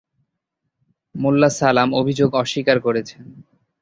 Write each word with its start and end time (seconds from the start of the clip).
মোল্লা 1.15 1.49
সালাম 1.59 1.89
অভিযোগ 1.93 2.29
অস্বীকার 2.33 2.77
করেছেন। 2.79 3.21